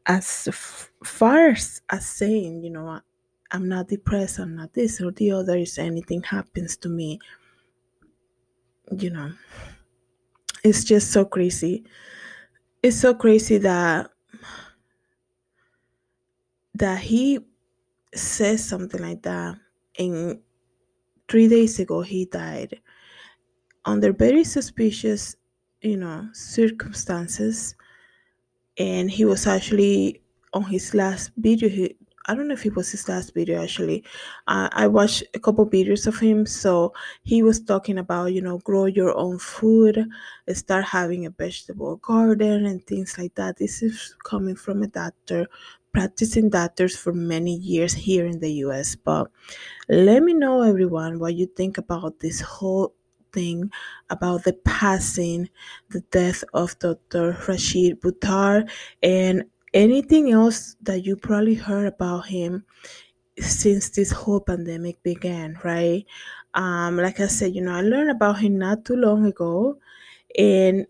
as 0.05 0.47
far 1.03 1.49
as 1.49 1.81
saying, 1.99 2.63
you 2.63 2.69
know, 2.69 3.01
I'm 3.51 3.67
not 3.67 3.87
depressed, 3.89 4.39
I'm 4.39 4.55
not 4.55 4.73
this 4.73 5.01
or 5.01 5.11
the 5.11 5.31
other, 5.31 5.57
if 5.57 5.77
anything 5.77 6.23
happens 6.23 6.77
to 6.77 6.89
me, 6.89 7.19
you 8.97 9.09
know, 9.09 9.31
it's 10.63 10.83
just 10.83 11.11
so 11.11 11.25
crazy. 11.25 11.83
It's 12.81 12.97
so 12.97 13.13
crazy 13.13 13.57
that 13.57 14.09
that 16.75 16.99
he 16.99 17.39
says 18.13 18.63
something 18.65 19.01
like 19.01 19.21
that 19.23 19.57
and 19.99 20.39
three 21.29 21.47
days 21.47 21.79
ago 21.79 22.01
he 22.01 22.25
died. 22.25 22.79
Under 23.85 24.11
very 24.13 24.43
suspicious 24.43 25.35
you 25.81 25.97
know 25.97 26.27
circumstances 26.33 27.75
and 28.77 29.09
he 29.09 29.25
was 29.25 29.47
actually 29.47 30.21
on 30.53 30.63
his 30.63 30.93
last 30.93 31.31
video. 31.37 31.69
He, 31.69 31.95
i 32.29 32.35
don't 32.35 32.49
know 32.49 32.55
if 32.55 32.65
it 32.65 32.75
was 32.75 32.91
his 32.91 33.07
last 33.07 33.33
video 33.33 33.61
actually. 33.63 34.03
Uh, 34.47 34.67
i 34.73 34.85
watched 34.87 35.23
a 35.33 35.39
couple 35.39 35.65
videos 35.65 36.07
of 36.07 36.19
him 36.19 36.45
so 36.45 36.93
he 37.23 37.41
was 37.41 37.59
talking 37.61 37.97
about 37.97 38.33
you 38.33 38.41
know 38.41 38.57
grow 38.59 38.85
your 38.85 39.15
own 39.17 39.39
food 39.39 40.05
start 40.53 40.83
having 40.85 41.25
a 41.25 41.29
vegetable 41.29 41.95
garden 41.97 42.65
and 42.65 42.85
things 42.85 43.17
like 43.17 43.33
that. 43.35 43.57
This 43.57 43.81
is 43.81 44.15
coming 44.23 44.55
from 44.55 44.83
a 44.83 44.87
doctor 44.87 45.47
practicing 45.93 46.49
doctors 46.49 46.95
for 46.95 47.13
many 47.13 47.55
years 47.55 47.93
here 47.93 48.25
in 48.25 48.39
the 48.39 48.49
us 48.51 48.95
but 48.95 49.27
let 49.89 50.23
me 50.23 50.33
know 50.33 50.61
everyone 50.61 51.19
what 51.19 51.35
you 51.35 51.45
think 51.47 51.77
about 51.77 52.19
this 52.19 52.41
whole 52.41 52.93
thing 53.33 53.69
about 54.09 54.43
the 54.45 54.53
passing, 54.65 55.49
the 55.89 56.01
death 56.11 56.43
of 56.53 56.77
Dr. 56.79 57.37
Rashid 57.47 58.01
Buttar, 58.01 58.69
and 59.03 59.43
anything 59.73 60.31
else 60.31 60.75
that 60.81 61.05
you 61.05 61.15
probably 61.15 61.55
heard 61.55 61.87
about 61.87 62.27
him 62.27 62.63
since 63.39 63.89
this 63.89 64.11
whole 64.11 64.39
pandemic 64.39 65.01
began, 65.03 65.57
right? 65.63 66.05
Um, 66.53 66.97
like 66.97 67.19
I 67.19 67.27
said, 67.27 67.53
you 67.55 67.61
know, 67.61 67.73
I 67.73 67.81
learned 67.81 68.11
about 68.11 68.39
him 68.39 68.57
not 68.57 68.85
too 68.85 68.95
long 68.95 69.25
ago, 69.25 69.77
and 70.37 70.87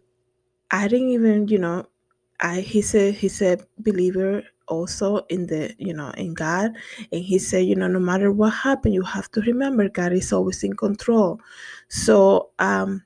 I 0.72 0.88
didn't 0.88 1.10
even, 1.10 1.48
you 1.48 1.60
know, 1.60 1.88
I 2.40 2.62
he's 2.62 2.96
a 2.96 3.12
he's 3.12 3.42
a 3.42 3.58
believer 3.80 4.44
also 4.68 5.26
in 5.30 5.48
the 5.48 5.74
you 5.78 5.94
know 5.94 6.12
in 6.12 6.34
God. 6.34 6.72
And 7.12 7.24
he 7.24 7.40
said 7.40 7.66
you 7.66 7.76
know 7.76 7.88
no 7.88 8.00
matter 8.00 8.32
what 8.32 8.52
happened 8.52 8.94
you 8.94 9.04
have 9.04 9.32
to 9.32 9.42
remember 9.42 9.90
God 9.90 10.14
is 10.14 10.34
always 10.34 10.64
in 10.64 10.76
control. 10.76 11.40
So 11.90 12.52
um 12.60 13.04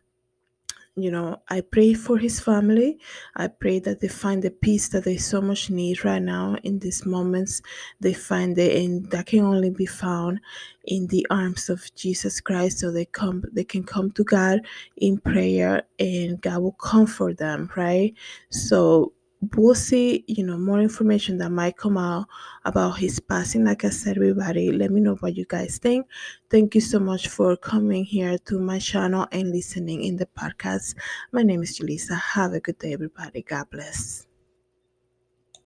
you 0.96 1.10
know 1.10 1.42
I 1.50 1.62
pray 1.62 1.94
for 1.94 2.18
his 2.18 2.40
family. 2.40 3.00
I 3.36 3.48
pray 3.48 3.80
that 3.80 4.02
they 4.02 4.08
find 4.10 4.44
the 4.44 4.52
peace 4.52 4.90
that 4.90 5.06
they 5.06 5.18
so 5.18 5.42
much 5.42 5.70
need 5.70 6.04
right 6.04 6.22
now 6.22 6.58
in 6.64 6.80
these 6.80 7.06
moments. 7.06 7.62
They 8.02 8.14
find 8.14 8.58
it 8.58 8.84
and 8.84 9.10
that 9.12 9.28
can 9.28 9.42
only 9.46 9.70
be 9.70 9.86
found 9.86 10.42
in 10.86 11.08
the 11.08 11.26
arms 11.30 11.70
of 11.70 11.84
Jesus 11.96 12.42
Christ. 12.42 12.80
So 12.80 12.92
they 12.92 13.06
come 13.06 13.44
they 13.54 13.64
can 13.64 13.84
come 13.84 14.12
to 14.12 14.24
God 14.24 14.60
in 14.98 15.18
prayer 15.20 15.84
and 16.00 16.42
God 16.42 16.62
will 16.62 16.74
comfort 16.74 17.38
them 17.38 17.70
right? 17.76 18.14
So 18.50 19.14
we'll 19.56 19.76
see, 19.76 20.24
you 20.28 20.46
know, 20.46 20.58
more 20.58 20.80
information 20.80 21.38
that 21.40 21.52
might 21.52 21.78
come 21.78 21.98
out 21.98 22.28
about 22.66 23.00
his 23.00 23.20
passing. 23.20 23.66
Like 23.66 23.84
I 23.84 23.90
said, 23.90 24.18
everybody, 24.18 24.72
let 24.72 24.92
me 24.92 25.02
know 25.02 25.16
what 25.16 25.36
you 25.36 25.46
guys 25.48 25.78
think. 25.78 26.08
Thank 26.50 26.76
you 26.76 26.82
so 26.82 27.00
much 27.00 27.28
for 27.28 27.58
coming 27.58 28.06
here 28.06 28.38
to 28.38 28.60
my 28.60 28.80
channel 28.80 29.28
and 29.32 29.52
listening 29.52 30.04
in 30.04 30.18
the 30.18 30.28
podcast. 30.38 30.96
My 31.32 31.44
name 31.44 31.64
is 31.64 31.80
Julissa. 31.80 32.20
Have 32.20 32.54
a 32.54 32.60
good 32.60 32.78
day, 32.78 32.94
everybody. 32.94 33.42
God 33.42 33.70
bless. 33.72 34.31